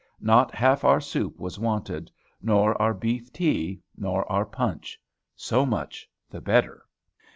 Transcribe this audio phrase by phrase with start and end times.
[0.19, 2.09] Not half our soup was wanted,
[2.41, 4.99] nor our beef tea, nor our punch.
[5.35, 6.87] So much the better.